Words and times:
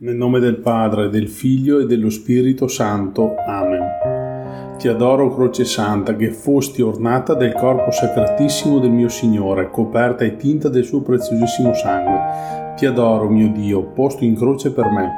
Nel 0.00 0.14
nome 0.14 0.38
del 0.38 0.58
Padre, 0.58 1.08
del 1.08 1.28
Figlio 1.28 1.80
e 1.80 1.84
dello 1.84 2.08
Spirito 2.08 2.68
Santo. 2.68 3.34
Amen. 3.34 4.76
Ti 4.78 4.86
adoro, 4.86 5.34
Croce 5.34 5.64
Santa, 5.64 6.14
che 6.14 6.30
fosti 6.30 6.82
ornata 6.82 7.34
del 7.34 7.52
corpo 7.52 7.90
sacratissimo 7.90 8.78
del 8.78 8.92
mio 8.92 9.08
Signore, 9.08 9.70
coperta 9.70 10.22
e 10.22 10.36
tinta 10.36 10.68
del 10.68 10.84
suo 10.84 11.02
preziosissimo 11.02 11.74
sangue. 11.74 12.74
Ti 12.76 12.86
adoro, 12.86 13.28
mio 13.28 13.50
Dio, 13.50 13.82
posto 13.86 14.22
in 14.22 14.36
croce 14.36 14.70
per 14.70 14.86
me. 14.86 15.14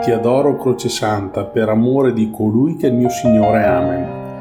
Ti 0.00 0.12
adoro, 0.12 0.56
Croce 0.56 0.88
Santa, 0.88 1.44
per 1.44 1.68
amore 1.68 2.12
di 2.12 2.30
colui 2.30 2.76
che 2.76 2.86
è 2.86 2.90
il 2.90 2.96
mio 2.96 3.08
Signore. 3.08 3.64
Amen. 3.64 4.31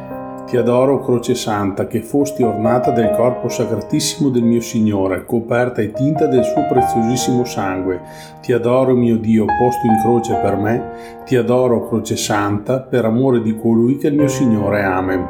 Ti 0.52 0.58
adoro, 0.58 1.00
Croce 1.00 1.34
Santa, 1.34 1.88
che 1.88 2.02
fosti 2.02 2.44
ornata 2.44 2.92
del 2.92 3.12
corpo 3.12 3.48
sacratissimo 3.48 4.28
del 4.28 4.44
mio 4.44 4.60
Signore, 4.60 5.24
coperta 5.24 5.82
e 5.82 5.94
tinta 5.94 6.26
del 6.26 6.44
suo 6.44 6.68
preziosissimo 6.68 7.46
sangue. 7.46 8.02
Ti 8.42 8.52
adoro, 8.52 8.94
mio 8.94 9.16
Dio, 9.16 9.46
posto 9.46 9.88
in 9.88 9.98
croce 10.04 10.38
per 10.42 10.58
me. 10.58 11.22
Ti 11.24 11.38
adoro, 11.38 11.88
Croce 11.88 12.18
Santa, 12.18 12.82
per 12.82 13.06
amore 13.06 13.42
di 13.42 13.56
colui 13.56 13.96
che 13.96 14.08
il 14.08 14.16
mio 14.16 14.28
Signore. 14.28 14.84
Amen. 14.84 15.26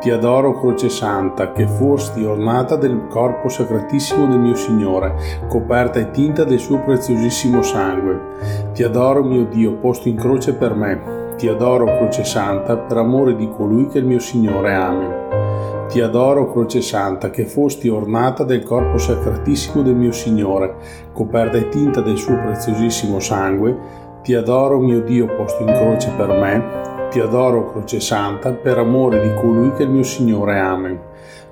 Ti 0.00 0.10
adoro, 0.10 0.58
Croce 0.58 0.88
Santa, 0.88 1.52
che 1.52 1.68
fosti 1.68 2.24
ornata 2.24 2.74
del 2.74 3.06
corpo 3.08 3.48
sacratissimo 3.48 4.26
del 4.26 4.40
mio 4.40 4.56
Signore, 4.56 5.14
coperta 5.46 6.00
e 6.00 6.10
tinta 6.10 6.42
del 6.42 6.58
suo 6.58 6.80
preziosissimo 6.80 7.62
sangue. 7.62 8.20
Ti 8.72 8.82
adoro, 8.82 9.22
mio 9.22 9.44
Dio, 9.44 9.74
posto 9.74 10.08
in 10.08 10.16
croce 10.16 10.52
per 10.54 10.74
me 10.74 11.20
ti 11.36 11.48
adoro, 11.48 11.84
Croce 11.84 12.24
Santa, 12.24 12.76
per 12.76 12.98
amore 12.98 13.34
di 13.34 13.48
colui 13.48 13.88
che 13.88 13.98
il 13.98 14.04
mio 14.04 14.18
Signore. 14.18 14.74
Amen. 14.74 15.86
Ti 15.88 16.00
adoro, 16.00 16.50
Croce 16.50 16.80
Santa, 16.80 17.30
che 17.30 17.44
fosti 17.44 17.88
ornata 17.88 18.44
del 18.44 18.62
corpo 18.62 18.98
sacratissimo 18.98 19.82
del 19.82 19.94
mio 19.94 20.12
Signore, 20.12 20.76
coperta 21.12 21.56
e 21.56 21.68
tinta 21.68 22.00
del 22.00 22.16
suo 22.16 22.36
preziosissimo 22.36 23.18
sangue. 23.18 23.76
Ti 24.22 24.34
adoro, 24.34 24.78
mio 24.78 25.00
Dio, 25.02 25.26
posto 25.26 25.62
in 25.62 25.72
croce 25.72 26.12
per 26.16 26.28
me. 26.28 27.08
Ti 27.10 27.20
adoro, 27.20 27.72
Croce 27.72 28.00
Santa, 28.00 28.52
per 28.52 28.78
amore 28.78 29.20
di 29.20 29.34
colui 29.34 29.72
che 29.72 29.82
il 29.82 29.90
mio 29.90 30.02
Signore. 30.02 30.58
Amen. 30.58 31.00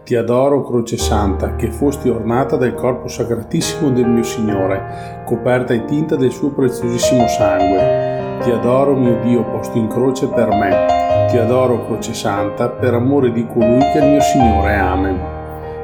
Ti 0.05 0.14
adoro, 0.14 0.62
Croce 0.62 0.97
Santa, 0.97 1.56
che 1.56 1.70
fosti 1.70 2.08
ornata 2.08 2.56
del 2.56 2.75
corpo 2.75 3.08
sacratissimo 3.08 3.91
del 3.91 4.08
mio 4.08 4.23
Signore, 4.23 5.23
coperta 5.27 5.75
e 5.75 5.84
tinta 5.84 6.17
del 6.17 6.31
suo 6.31 6.51
preziosissimo 6.51 7.27
sangue. 7.27 8.20
Ti 8.42 8.50
adoro, 8.50 8.94
mio 8.94 9.19
Dio, 9.22 9.44
posto 9.44 9.77
in 9.77 9.86
croce 9.86 10.27
per 10.27 10.48
me. 10.48 11.27
Ti 11.28 11.36
adoro, 11.36 11.84
Croce 11.84 12.14
Santa, 12.14 12.70
per 12.70 12.94
amore 12.94 13.33
di 13.33 13.46
colui 13.46 13.80
che 13.92 13.98
il 13.98 14.06
mio 14.06 14.20
Signore. 14.22 14.78
Amen. 14.78 15.20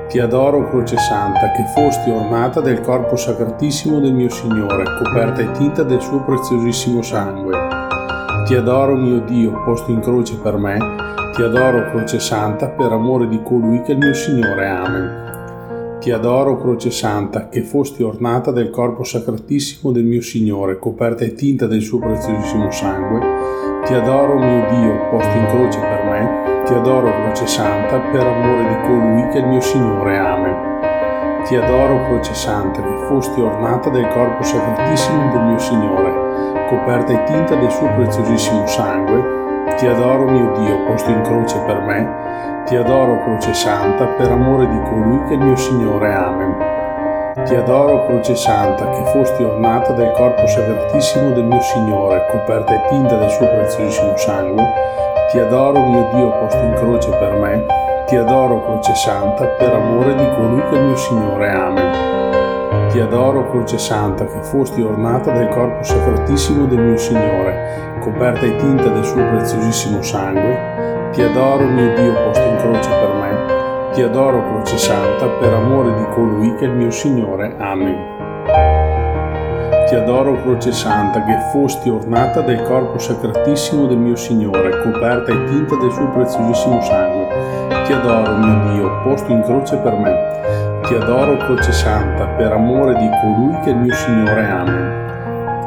Ti 0.09 0.19
adoro, 0.21 0.67
Croce 0.71 0.97
Santa, 0.97 1.53
che 1.53 1.65
fosti 1.75 2.09
ornata 2.09 2.63
del 2.63 2.81
corpo 2.81 3.15
sacratissimo 3.15 4.01
del 4.01 4.15
mio 4.15 4.31
Signore, 4.31 4.85
coperta 5.03 5.43
e 5.43 5.51
tinta 5.51 5.83
del 5.83 6.01
suo 6.01 6.23
preziosissimo 6.23 7.03
sangue. 7.03 7.59
Ti 8.47 8.55
adoro, 8.55 8.95
mio 8.95 9.21
Dio, 9.21 9.63
posto 9.63 9.91
in 9.91 10.01
croce 10.01 10.37
per 10.37 10.57
me. 10.57 10.79
Ti 11.35 11.43
adoro, 11.43 11.91
Croce 11.91 12.19
Santa, 12.19 12.69
per 12.69 12.91
amore 12.91 13.29
di 13.29 13.43
colui 13.43 13.83
che 13.83 13.93
il 13.93 13.99
mio 13.99 14.15
Signore. 14.15 14.67
Amen. 14.67 15.26
Ti 16.07 16.13
adoro, 16.13 16.57
Croce 16.57 16.93
Santa, 16.93 17.49
che 17.49 17.63
fosti 17.63 18.05
ornata 18.05 18.53
del 18.53 18.71
corpo 18.71 19.03
sacratissimo 19.03 19.91
del 19.91 20.05
mio 20.05 20.23
Signore, 20.23 20.79
coperta 20.79 21.25
e 21.25 21.35
tinta 21.35 21.67
del 21.67 21.83
suo 21.83 21.99
preziosissimo 21.99 22.71
sangue. 22.71 23.19
Ti 23.85 23.93
adoro, 23.93 24.39
mio 24.39 24.69
Dio, 24.71 25.09
posto 25.11 25.37
in 25.37 25.47
croce 25.47 25.81
per 25.81 26.05
me. 26.05 26.63
Ti 26.65 26.75
adoro, 26.75 27.11
Croce 27.11 27.49
Santa, 27.49 27.99
per 27.99 28.25
amore 28.25 28.69
di 28.69 28.87
colui 28.87 29.29
che 29.31 29.39
il 29.39 29.47
mio 29.49 29.61
Signore. 29.61 30.17
Amen. 30.17 31.43
Ti 31.45 31.57
adoro, 31.57 32.05
Croce 32.05 32.35
Santa, 32.35 32.81
che 32.81 33.07
fosti 33.09 33.41
ornata 33.41 33.91
del 33.91 34.07
corpo 34.07 34.45
sacratissimo 34.45 35.33
del 35.33 35.43
mio 35.43 35.59
Signore, 35.59 36.69
coperta 36.69 37.15
e 37.15 37.25
tinta 37.25 37.57
del 37.57 37.73
suo 37.73 37.93
preziosissimo 37.97 38.65
sangue. 38.69 39.36
Ti 39.75 39.87
adoro, 39.87 40.25
mio 40.25 40.53
Dio, 40.59 40.85
posto 40.87 41.11
in 41.11 41.23
croce 41.23 41.59
per 41.67 41.81
me 41.81 42.27
ti 42.67 42.75
adoro, 42.75 43.23
Croce 43.23 43.55
Santa, 43.55 44.07
per 44.07 44.29
amore 44.29 44.67
di 44.67 44.81
colui 44.83 45.23
che 45.27 45.35
è 45.35 45.37
il 45.37 45.41
mio 45.41 45.55
Signore. 45.55 46.13
Amen. 46.13 47.45
Ti 47.45 47.55
adoro, 47.55 48.07
Croce 48.07 48.35
Santa, 48.35 48.91
che 48.91 49.05
fosti 49.05 49.45
ornata 49.45 49.93
del 49.93 50.11
corpo 50.11 50.45
sacratissimo 50.49 51.31
del 51.31 51.45
mio 51.45 51.61
Signore, 51.61 52.27
coperta 52.29 52.75
e 52.75 52.89
tinta 52.89 53.15
del 53.15 53.31
suo 53.31 53.47
preziosissimo 53.47 54.17
sangue. 54.17 54.65
Ti 55.31 55.39
adoro, 55.39 55.79
mio 55.79 56.09
Dio, 56.13 56.31
posto 56.41 56.59
in 56.59 56.73
croce 56.75 57.11
per 57.11 57.33
me. 57.35 57.67
Ti 58.07 58.17
adoro, 58.17 58.65
Croce 58.65 58.97
Santa, 58.97 59.45
per 59.45 59.73
amore 59.73 60.17
di 60.17 60.29
colui 60.35 60.63
che 60.69 60.75
il 60.75 60.83
mio 60.83 60.97
Signore. 60.97 61.51
Amen. 61.51 62.26
Ti 62.97 63.03
adoro, 63.03 63.51
Croce 63.51 63.77
Santa, 63.77 64.25
che 64.25 64.41
fosti 64.41 64.81
ornata 64.81 65.31
del 65.31 65.49
corpo 65.49 65.83
sacratissimo 65.83 66.65
del 66.65 66.81
mio 66.81 66.97
Signore, 66.97 67.99
coperta 68.01 68.47
e 68.47 68.57
tinta 68.57 68.89
del 68.89 69.05
suo 69.05 69.23
preziosissimo 69.23 70.01
sangue 70.01 71.11
ti 71.13 71.23
adoro, 71.23 71.65
mio 71.65 71.95
Dio, 71.95 72.15
posto 72.25 72.43
in 72.43 72.57
croce 72.57 72.89
per 72.89 73.13
me. 73.21 73.91
Ti 73.93 74.03
adoro, 74.03 74.43
croce 74.45 74.79
santa, 74.79 75.27
per 75.27 75.53
amore 75.53 75.95
di 75.95 76.07
colui 76.15 76.55
che 76.57 76.65
è 76.65 76.69
il 76.69 76.75
mio 76.75 76.91
Signore. 76.91 77.55
Amen. 77.59 77.97
Ti 79.89 79.95
adoro, 79.95 80.41
croce 80.41 80.73
santa, 80.73 81.23
che 81.23 81.37
fosti 81.53 81.91
ornata 81.91 82.41
del 82.41 82.63
corpo 82.63 82.99
sacratissimo 82.99 83.87
del 83.87 83.99
mio 83.99 84.17
Signore, 84.17 84.83
coperta 84.83 85.33
e 85.33 85.45
tinta 85.45 85.77
del 85.77 85.93
suo 85.93 86.09
preziosissimo 86.13 86.81
sangue. 86.81 87.29
Ti 87.85 87.93
adoro, 87.93 88.37
mio 88.37 88.73
Dio, 88.73 89.03
posto 89.03 89.33
in 89.33 89.43
croce 89.43 89.77
per 89.77 89.93
me. 89.97 90.46
Ti 90.87 90.95
adoro, 90.95 91.37
croce 91.37 91.73
santa, 91.73 92.27
per 92.29 92.53
amore 92.53 92.95
di 92.95 93.11
colui 93.21 93.59
che 93.65 93.71
il 93.71 93.77
mio 93.77 93.95
Signore. 93.95 94.49
Amen. 94.49 95.05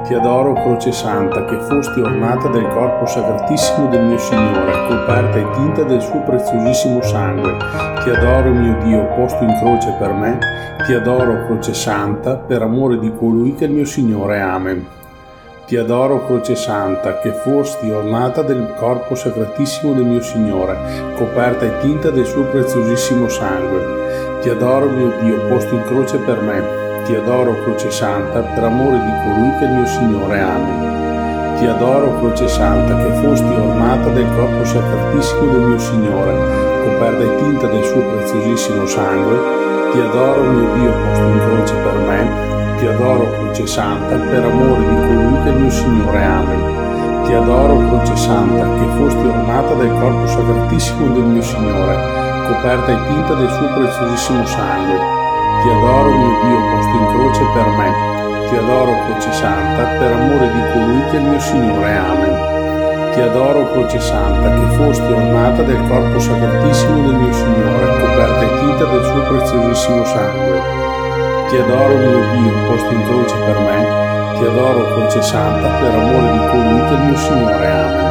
Ti 0.10 0.14
adoro, 0.16 0.54
Croce 0.54 0.92
Santa, 0.92 1.46
che 1.46 1.60
fosti 1.60 2.00
ornata 2.00 2.48
del 2.48 2.68
corpo 2.70 3.06
sacratissimo 3.06 3.90
del 3.90 4.02
mio 4.02 4.18
Signore, 4.18 4.88
coperta 4.88 5.38
e 5.38 5.52
tinta 5.52 5.84
del 5.84 6.02
suo 6.02 6.22
preziosissimo 6.22 7.02
sangue. 7.04 7.58
Ti 8.04 8.10
adoro, 8.10 8.50
mio 8.50 8.78
Dio, 8.82 9.06
posto 9.14 9.44
in 9.44 9.54
croce 9.62 9.94
per 10.00 10.14
me. 10.14 10.40
Ti 10.86 10.94
adoro, 10.94 11.46
Croce 11.46 11.74
Santa, 11.74 12.38
per 12.38 12.62
amore 12.64 12.98
di 12.98 13.14
colui 13.14 13.54
che 13.54 13.66
il 13.66 13.72
mio 13.72 13.86
Signore. 13.86 14.40
Amen. 14.40 14.99
Ti 15.70 15.78
adoro, 15.78 16.26
Croce 16.26 16.56
Santa, 16.56 17.20
che 17.20 17.32
fosti 17.32 17.92
ornata 17.92 18.42
del 18.42 18.74
corpo 18.76 19.14
sacratissimo 19.14 19.94
del 19.94 20.04
mio 20.04 20.20
Signore, 20.20 21.14
coperta 21.16 21.64
e 21.64 21.78
tinta 21.82 22.10
del 22.10 22.26
suo 22.26 22.46
preziosissimo 22.46 23.30
sangue. 23.30 24.40
Ti 24.42 24.50
adoro, 24.50 24.90
mio 24.90 25.14
Dio, 25.22 25.48
posto 25.48 25.76
in 25.76 25.84
croce 25.84 26.18
per 26.18 26.42
me 26.42 27.04
ti 27.06 27.14
adoro, 27.14 27.54
Croce 27.62 27.92
Santa, 27.92 28.40
per 28.40 28.64
amore 28.64 28.98
di 28.98 29.12
colui 29.24 29.58
che 29.60 29.66
il 29.66 29.72
mio 29.74 29.86
Signore 29.86 30.40
ama. 30.40 31.58
Ti 31.60 31.66
adoro, 31.68 32.18
Croce 32.18 32.48
Santa, 32.48 32.96
che 33.04 33.12
fosti 33.22 33.54
ornata 33.54 34.10
del 34.10 34.26
corpo 34.36 34.66
sacratissimo 34.66 35.52
del 35.52 35.62
mio 35.62 35.78
Signore, 35.78 36.34
coperta 36.84 37.22
e 37.22 37.36
tinta 37.44 37.68
del 37.68 37.84
suo 37.84 38.02
preziosissimo 38.16 38.88
sangue. 38.88 39.38
Ti 39.92 40.00
adoro, 40.00 40.42
mio 40.50 40.74
Dio, 40.74 40.92
posto 40.94 41.26
in 41.26 41.40
croce 41.46 41.74
per 41.76 41.94
me. 42.08 42.59
Ti 42.80 42.86
adoro, 42.86 43.30
Croce 43.30 43.68
Santa, 43.68 44.16
per 44.16 44.44
amore 44.44 44.80
di 44.80 44.96
colui 45.08 45.44
che 45.44 45.50
il 45.50 45.56
mio 45.56 45.70
Signore 45.70 46.24
ama. 46.24 47.24
Ti 47.26 47.34
adoro, 47.34 47.78
Croce 47.78 48.16
Santa, 48.16 48.64
che 48.64 48.86
fosti 48.98 49.28
ornata 49.28 49.74
del 49.76 49.92
corpo 50.00 50.28
sacratissimo 50.28 51.14
del 51.14 51.24
mio 51.24 51.42
Signore, 51.42 51.96
coperta 52.48 52.92
e 52.92 53.08
tinta 53.08 53.34
del 53.36 53.50
suo 53.50 53.68
preziosissimo 53.76 54.46
sangue 54.46 55.28
ti 55.62 55.68
adoro, 55.68 56.10
mio 56.10 56.40
Dio, 56.42 56.60
posto 56.72 56.96
in 56.96 57.08
croce 57.08 57.44
per 57.54 57.68
me. 57.76 58.48
Ti 58.48 58.56
adoro, 58.56 58.92
croce 59.06 59.34
santa, 59.34 59.84
per 60.00 60.12
amore 60.14 60.52
di 60.54 60.62
colui 60.72 61.04
che 61.10 61.18
il 61.18 61.24
mio 61.24 61.40
Signore. 61.40 61.98
Amen. 61.98 63.12
Ti 63.12 63.20
adoro, 63.20 63.70
croce 63.74 64.00
santa, 64.00 64.54
che 64.54 64.76
fosti 64.78 65.12
ornata 65.12 65.62
del 65.64 65.86
corpo 65.90 66.18
sacratissimo 66.18 67.08
del 67.08 67.16
mio 67.16 67.34
Signore, 67.34 68.00
coperta 68.00 68.42
e 68.42 68.60
tinta 68.60 68.86
del 68.86 69.04
suo 69.04 69.22
preziosissimo 69.24 70.06
sangue. 70.06 70.89
Ti 71.50 71.58
adoro, 71.58 71.96
mio 71.98 72.20
Dio, 72.32 72.54
posto 72.68 72.94
in 72.94 73.04
croce 73.06 73.36
per 73.46 73.60
me. 73.60 74.38
Ti 74.38 74.46
adoro, 74.46 74.86
croce 74.94 75.22
santa, 75.24 75.68
per 75.80 75.94
amore 75.96 76.32
di 76.32 76.48
colui 76.48 76.88
che 76.88 76.94
il 76.94 77.00
mio 77.02 77.18
Signore. 77.18 77.72
Amen. 77.72 78.10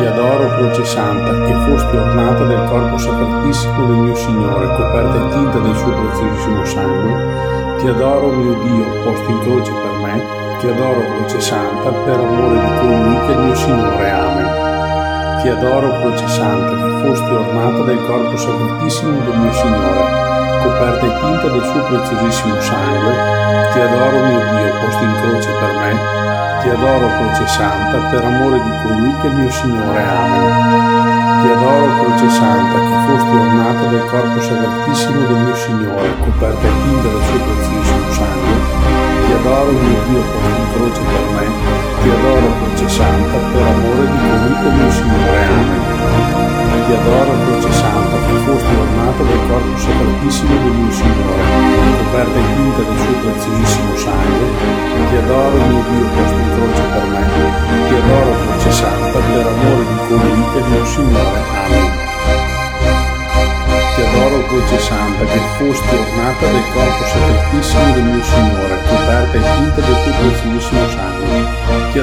Ti 0.00 0.06
adoro, 0.06 0.48
Croce 0.56 0.84
Santa, 0.86 1.44
che 1.44 1.52
fosti 1.52 1.94
ornata 1.94 2.44
del 2.44 2.64
corpo 2.70 2.96
sacratissimo 2.96 3.84
del 3.84 3.96
mio 3.96 4.14
Signore, 4.14 4.74
coperta 4.74 5.14
e 5.14 5.28
tinta 5.28 5.58
del 5.58 5.76
suo 5.76 5.92
preziosissimo 5.92 6.64
sangue. 6.64 7.76
Ti 7.76 7.88
adoro, 7.88 8.28
mio 8.28 8.54
Dio, 8.62 8.84
posto 9.04 9.30
in 9.30 9.40
croce 9.40 9.72
per 9.72 9.92
me. 10.00 10.22
Ti 10.60 10.66
adoro, 10.68 11.00
Croce 11.00 11.40
Santa, 11.42 11.90
per 11.90 12.18
amore 12.18 12.58
di 12.58 12.78
colui 12.80 13.26
che 13.26 13.32
il 13.32 13.38
mio 13.40 13.54
Signore. 13.54 14.10
Amen. 14.10 15.42
Ti 15.42 15.48
adoro, 15.48 15.88
Croce 16.00 16.28
Santa, 16.28 16.72
che 16.72 17.06
fosti 17.06 17.34
ornata 17.34 17.82
del 17.82 18.02
corpo 18.06 18.36
sacratissimo 18.38 19.10
del 19.10 19.36
mio 19.36 19.52
Signore, 19.52 20.39
coperta 20.62 21.06
e 21.06 21.18
tinta 21.20 21.48
del 21.48 21.64
suo 21.64 21.82
preziosissimo 21.84 22.60
sangue. 22.60 23.14
Ti 23.72 23.80
adoro, 23.80 24.18
mio 24.24 24.40
Dio, 24.50 24.72
posto 24.80 25.04
in 25.04 25.14
croce 25.20 25.50
per 25.58 25.72
me 25.76 26.20
ti 26.60 26.68
adoro, 26.68 27.08
Croce 27.08 27.46
Santa, 27.46 27.96
per 28.10 28.22
amore 28.22 28.60
di 28.60 28.70
colui 28.82 29.14
che 29.22 29.28
il 29.28 29.34
mio 29.34 29.50
Signore 29.50 30.02
ama. 30.04 31.40
Ti 31.40 31.48
adoro, 31.48 31.86
Croce 32.04 32.28
Santa, 32.28 32.78
che 32.80 32.96
fosti 33.06 33.34
ornata 33.34 33.86
del 33.86 34.04
corpo 34.04 34.40
sacratissimo 34.42 35.20
del 35.20 35.36
mio 35.38 35.56
Signore, 35.56 36.14
coperta 36.20 36.66
e 36.66 36.72
tinta 36.82 37.08
del 37.08 37.22
suo 37.24 37.38
preziosissimo 37.40 38.12
sangue. 38.12 38.58
Ti 39.24 39.32
adoro, 39.32 39.70
mio 39.72 39.98
Dio, 40.04 40.20
posto 40.20 40.60
in 40.60 40.72
croce 40.74 41.00
per 41.00 41.24
me. 41.32 42.88
santa, 42.90 43.38
per 43.52 43.62
amore 43.62 44.06
di 44.10 44.18
colui 44.28 44.54
che 44.60 44.70
mio 44.70 44.89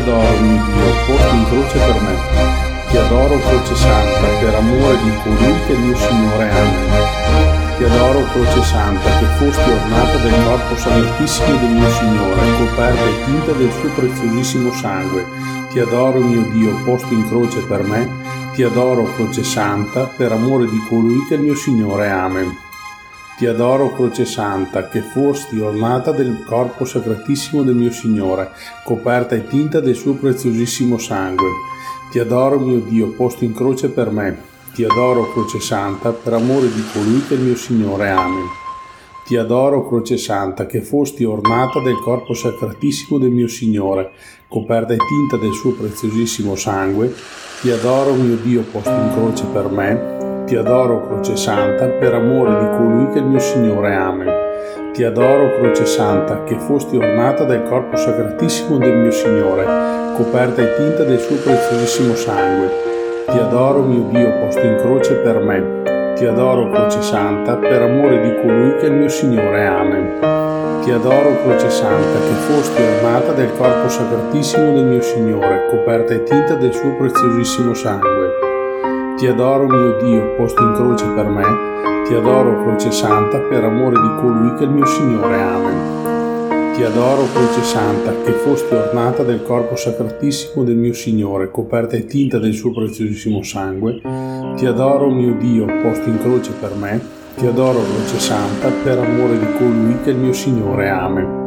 Ti 0.08 0.14
adoro, 0.14 0.40
mio 0.40 0.64
Dio, 0.64 1.06
posto 1.06 1.36
in 1.36 1.46
croce 1.50 1.78
per 1.80 2.02
me. 2.02 2.16
Ti 2.88 2.98
adoro 2.98 3.40
croce 3.40 3.76
santa 3.76 4.28
per 4.40 4.56
amore 4.56 4.98
di 5.04 5.12
colui 5.22 5.60
che 5.66 5.74
è 5.74 5.78
mio 5.78 5.98
Signore. 5.98 6.50
Amen. 6.50 7.76
Ti 7.76 7.84
adoro, 7.84 8.24
croce 8.32 8.64
santa, 8.64 9.18
che 9.18 9.26
fosti 9.36 9.70
ornata 9.70 10.18
del 10.20 10.46
corpo 10.46 10.78
santissimo 10.78 11.58
del 11.58 11.70
mio 11.72 11.90
Signore, 11.92 12.58
coperta 12.58 13.04
e 13.04 13.24
tinta 13.26 13.52
del 13.52 13.72
suo 13.74 13.90
preziosissimo 13.90 14.72
sangue. 14.72 15.26
Ti 15.72 15.80
adoro, 15.80 16.22
mio 16.22 16.44
Dio, 16.54 16.74
posto 16.86 17.14
in 17.14 17.28
croce 17.28 17.60
per 17.64 17.84
me. 17.84 18.10
Ti 18.54 18.64
adoro, 18.64 19.12
croce 19.12 19.44
santa, 19.44 20.06
per 20.06 20.32
amore 20.32 20.70
di 20.70 20.82
colui 20.88 21.26
che 21.28 21.34
il 21.34 21.42
mio 21.42 21.56
Signore. 21.56 22.10
Amen. 22.10 22.67
Ti 23.38 23.46
adoro, 23.46 23.94
croce 23.94 24.26
santa, 24.26 24.88
che 24.88 25.02
fosti 25.02 25.60
ornata 25.60 26.12
del 26.12 26.44
corpo 26.46 26.86
sacratissimo 26.86 27.64
del 27.64 27.76
mio 27.76 27.92
Signore, 27.92 28.52
coperta 28.84 29.36
e 29.36 29.48
tinta 29.48 29.80
del 29.80 29.96
suo 29.96 30.14
preziosissimo 30.14 30.98
sangue. 30.98 31.48
Ti 32.12 32.20
adoro, 32.20 32.60
mio 32.60 32.80
Dio, 32.80 33.12
posto 33.12 33.44
in 33.44 33.54
croce 33.54 33.90
per 33.90 34.10
me 34.12 34.56
ti 34.78 34.84
adoro, 34.84 35.32
Croce 35.32 35.60
Santa, 35.60 36.12
per 36.12 36.34
amore 36.34 36.72
di 36.72 36.84
colui 36.94 37.26
che 37.26 37.34
il 37.34 37.40
mio 37.40 37.56
Signore. 37.56 38.12
Amen. 38.12 38.46
Ti 39.26 39.36
adoro, 39.36 39.88
Croce 39.88 40.18
Santa, 40.18 40.68
che 40.68 40.84
fosti 40.84 41.24
ornata 41.24 41.80
del 41.80 41.96
corpo 41.96 42.36
sacratissimo 42.36 43.18
del 43.18 43.32
mio 43.32 43.48
Signore, 43.48 44.12
coperta 44.48 44.94
e 44.94 44.98
tinta 44.98 45.44
del 45.44 45.54
suo 45.54 45.72
preziosissimo 45.72 46.56
sangue. 46.56 47.12
Ti 47.60 47.72
adoro, 47.72 48.14
mio 48.14 48.36
Dio, 48.36 48.62
posto 48.72 48.92
in 48.92 49.12
croce 49.16 49.46
per 49.46 49.68
me. 49.68 50.27
Ti 50.48 50.56
adoro, 50.56 51.06
Croce 51.06 51.36
Santa, 51.36 51.86
per 51.86 52.16
amore 52.16 52.58
di 52.58 52.78
colui 52.78 53.12
che 53.12 53.20
il 53.20 53.26
mio 53.26 53.40
Signore. 53.40 53.94
Amen. 53.94 54.92
Ti 54.94 55.04
adoro, 55.04 55.58
Croce 55.60 55.86
Santa, 55.86 56.44
che 56.46 56.58
fosti 56.58 56.98
ornata 56.98 57.44
del 57.44 57.64
corpo 57.64 57.96
sacratissimo 57.96 58.80
del 58.80 58.96
mio 58.96 59.12
Signore, 59.12 59.66
coperta 60.16 60.64
e 60.64 60.76
tinta 60.76 61.04
del 61.04 61.20
suo 61.20 61.36
preziosissimo 61.36 62.16
sangue 62.16 62.88
ti 63.30 63.38
adoro 63.40 63.82
mio 63.82 64.04
Dio 64.04 64.40
posto 64.40 64.62
in 64.62 64.78
croce 64.78 65.16
per 65.16 65.40
me. 65.40 66.14
Ti 66.16 66.26
adoro 66.26 66.70
croce 66.70 67.02
santa 67.02 67.58
per 67.58 67.82
amore 67.82 68.22
di 68.22 68.40
colui 68.40 68.78
che 68.78 68.86
il 68.86 68.94
mio 68.94 69.10
Signore. 69.10 69.68
Amen. 69.68 70.82
Ti 70.82 70.92
adoro 70.92 71.36
croce 71.44 71.70
santa 71.70 72.20
che 72.20 72.34
fosti 72.48 72.82
ornata 72.82 73.34
del 73.34 73.52
corpo 73.58 73.90
sacratissimo 73.90 74.72
del 74.72 74.86
mio 74.86 75.02
Signore, 75.02 75.68
coperta 75.70 76.14
e 76.14 76.24
tinta 76.24 76.56
del 76.56 76.74
suo 76.74 76.96
preziosissimo 76.96 77.74
sangue. 77.74 78.47
Ti 79.18 79.26
adoro 79.26 79.66
mio 79.66 79.98
Dio 80.00 80.36
posto 80.36 80.62
in 80.62 80.74
croce 80.74 81.08
per 81.08 81.26
me. 81.26 82.06
Ti 82.06 82.14
adoro 82.14 82.62
croce 82.62 82.92
santa 82.92 83.40
per 83.40 83.64
amore 83.64 84.00
di 84.00 84.22
colui 84.22 84.54
che 84.54 84.66
il 84.66 84.70
mio 84.70 84.86
Signore. 84.86 85.42
Amen. 85.42 86.74
Ti 86.76 86.84
adoro, 86.84 87.26
croce 87.34 87.64
santa, 87.64 88.14
che 88.24 88.34
fosti 88.34 88.76
ornata 88.76 89.24
del 89.24 89.42
corpo 89.42 89.76
sacratissimo 89.76 90.64
del 90.64 90.76
mio 90.76 90.94
Signore, 90.94 91.50
coperta 91.50 91.96
e 91.96 92.06
tinta 92.06 92.38
del 92.38 92.54
suo 92.54 92.72
preziosissimo 92.72 93.42
sangue. 93.42 94.02
Ti 94.56 94.66
adoro, 94.68 95.10
mio 95.10 95.34
Dio, 95.34 95.66
posto 95.66 96.08
in 96.10 96.20
croce 96.20 96.52
per 96.52 96.76
me. 96.76 97.02
Ti 97.38 97.48
adoro, 97.48 97.80
croce 97.80 98.20
santa, 98.20 98.70
per 98.84 99.00
amore 99.00 99.40
di 99.40 99.48
colui 99.58 99.98
che 100.04 100.12
il 100.12 100.18
mio 100.18 100.34
Signore. 100.34 100.90
Amen. 100.90 101.47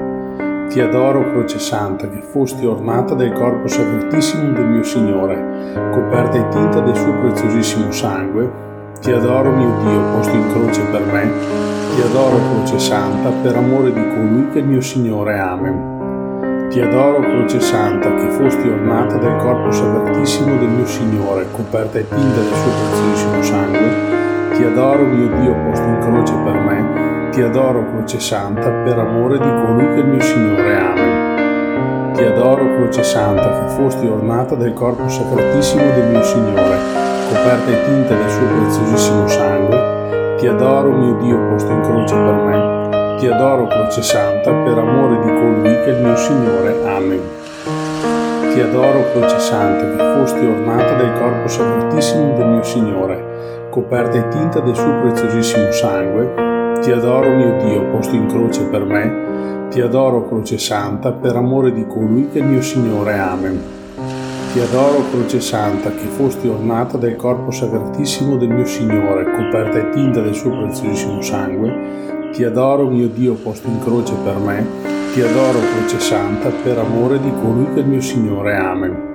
Ti 0.71 0.81
adoro, 0.81 1.31
croce 1.31 1.59
santa, 1.59 2.09
che 2.09 2.23
fosti 2.23 2.65
ornata 2.65 3.15
del 3.15 3.33
corpo 3.33 3.69
sacratissimo 3.69 4.53
del 4.53 4.67
mio 4.67 4.83
Signore, 4.83 5.73
coperta 5.93 6.39
e 6.39 6.49
tinta 6.49 6.81
del 6.81 6.97
suo 6.97 7.13
preziosissimo 7.21 7.91
sangue. 7.91 8.51
Ti 9.01 9.11
adoro, 9.11 9.51
mio 9.51 9.75
Dio, 9.83 10.01
posto 10.15 10.35
in 10.35 10.49
croce 10.53 10.83
per 10.91 11.03
me 11.13 11.71
ti 12.01 12.07
adoro, 12.07 12.39
Croce 12.39 12.79
Santa, 12.79 13.31
per 13.43 13.57
amore 13.57 13.93
di 13.93 14.09
colui 14.09 14.49
che 14.53 14.61
il 14.61 14.65
mio 14.65 14.81
Signore. 14.81 15.39
Amen. 15.39 16.69
Ti 16.71 16.81
adoro, 16.81 17.19
Croce 17.19 17.61
Santa, 17.61 18.15
che 18.15 18.29
fosti 18.31 18.69
ornata 18.69 19.17
del 19.17 19.37
corpo 19.37 19.71
sacratissimo 19.73 20.57
del 20.57 20.69
mio 20.69 20.87
Signore, 20.87 21.47
coperta 21.51 21.99
e 21.99 22.09
tinta 22.09 22.41
del 22.41 22.55
suo 22.55 22.71
preziosissimo 22.71 23.43
sangue. 23.43 24.57
Ti 24.57 24.65
adoro, 24.65 25.03
mio 25.03 25.29
Dio, 25.41 25.55
posto 25.67 25.85
in 25.85 25.99
croce 25.99 26.35
per 26.45 26.55
me. 26.55 26.90
Ti 27.31 27.43
adoro, 27.43 27.85
Croce 27.91 28.21
Santa, 28.21 28.69
per 28.69 28.99
amore 28.99 29.39
di 29.39 29.49
colui 29.49 29.95
che 29.95 30.01
il 30.01 30.07
mio 30.07 30.21
Signore. 30.21 30.77
Amen. 30.79 32.13
Ti 32.15 32.25
adoro, 32.25 32.65
Croce 32.77 33.03
Santa, 33.03 33.49
che 33.49 33.69
fosti 33.75 34.07
ornata 34.07 34.55
del 34.55 34.73
corpo 34.73 35.09
sacratissimo 35.09 35.83
del 35.83 36.09
mio 36.09 36.23
Signore, 36.23 36.77
coperta 37.29 37.71
e 37.71 37.85
tinta 37.85 38.15
del 38.15 38.31
suo 38.31 38.47
preziosissimo 38.47 39.29
sangue 39.29 39.99
ti 40.41 40.47
adoro, 40.47 40.91
mio 40.91 41.17
Dio, 41.17 41.39
posto 41.51 41.71
in 41.71 41.83
croce 41.83 42.15
per 42.15 42.33
me. 42.33 43.17
Ti 43.19 43.27
adoro, 43.27 43.67
croce 43.67 44.01
santa, 44.01 44.51
per 44.51 44.79
amore 44.79 45.21
di 45.21 45.29
colui 45.35 45.85
che 45.85 45.91
il 45.91 46.03
mio 46.03 46.17
Signore. 46.17 46.83
Amen. 46.83 47.21
Ti 48.51 48.61
adoro, 48.61 49.05
croce 49.13 49.39
santa, 49.39 49.85
che 49.85 50.15
fosti 50.17 50.47
ornata 50.47 50.95
del 50.95 51.13
corpo 51.19 51.47
sacratissimo 51.47 52.39
del 52.39 52.47
mio 52.47 52.63
Signore, 52.63 53.69
coperta 53.69 54.17
e 54.17 54.29
tinta 54.29 54.61
del 54.61 54.75
suo 54.75 55.01
preziosissimo 55.03 55.71
sangue. 55.73 56.50
Ti 56.81 56.91
adoro, 56.93 57.31
mio 57.31 57.57
Dio, 57.59 57.91
posto 57.91 58.15
in 58.15 58.27
croce 58.27 58.65
per 58.65 58.85
me. 58.85 59.69
Ti 59.71 59.81
adoro, 59.81 60.27
croce 60.27 60.59
santa, 60.59 61.13
per 61.13 61.37
amore 61.37 61.73
di 61.73 61.87
colui 61.87 62.29
che 62.31 62.41
mio 62.41 62.63
Signore. 62.63 63.19
Amen. 63.19 63.79
Ti 64.53 64.59
adoro, 64.59 65.05
Croce 65.11 65.41
Santa, 65.41 65.91
che 65.91 66.07
fosti 66.07 66.49
ornata 66.49 66.97
del 66.97 67.15
corpo 67.15 67.53
sacratissimo 67.53 68.37
del 68.37 68.49
mio 68.49 68.65
Signore, 68.65 69.31
coperta 69.31 69.79
e 69.79 69.91
tinta 69.91 70.21
del 70.21 70.35
suo 70.35 70.51
preziosissimo 70.51 71.23
sangue. 71.23 72.31
Ti 72.33 72.43
adoro, 72.43 72.89
mio 72.89 73.07
Dio, 73.07 73.35
posto 73.35 73.69
in 73.69 73.79
croce 73.79 74.15
per 74.25 74.39
me. 74.39 74.67
Ti 75.13 75.21
adoro, 75.21 75.61
Croce 75.61 76.01
Santa, 76.01 76.51
per 76.65 76.79
amore 76.79 77.21
di 77.21 77.31
colui 77.41 77.73
che 77.75 77.83
mio 77.85 78.01
Signore. 78.01 78.57
Amen. 78.57 79.10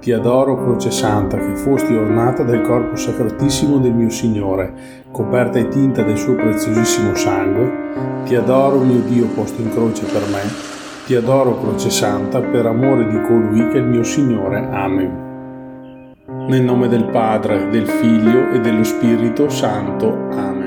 Ti 0.00 0.12
adoro, 0.12 0.56
Croce 0.56 0.90
Santa, 0.90 1.36
che 1.36 1.56
fosti 1.56 1.94
ornata 1.94 2.42
del 2.42 2.62
corpo 2.62 2.96
sacratissimo 2.96 3.78
del 3.78 3.92
mio 3.92 4.10
Signore, 4.10 4.72
coperta 5.10 5.58
e 5.58 5.68
tinta 5.68 6.02
del 6.02 6.16
suo 6.16 6.34
preziosissimo 6.34 7.14
sangue. 7.14 8.22
Ti 8.24 8.34
adoro, 8.34 8.78
mio 8.78 9.00
Dio, 9.00 9.26
posto 9.26 9.60
in 9.60 9.70
croce 9.70 10.04
per 10.04 10.22
me 10.30 10.76
ti 11.08 11.14
adoro, 11.14 11.58
Croce 11.58 11.88
Santa, 11.88 12.38
per 12.42 12.66
amore 12.66 13.06
di 13.08 13.18
colui 13.22 13.66
che 13.68 13.78
è 13.78 13.80
il 13.80 13.86
mio 13.86 14.02
Signore. 14.02 14.58
Amen. 14.70 16.14
Nel 16.48 16.62
nome 16.62 16.86
del 16.88 17.06
Padre, 17.06 17.70
del 17.70 17.86
Figlio 17.86 18.50
e 18.50 18.60
dello 18.60 18.84
Spirito 18.84 19.48
Santo. 19.48 20.12
Amen. 20.32 20.57